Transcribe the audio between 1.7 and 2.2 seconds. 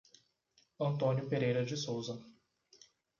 Souza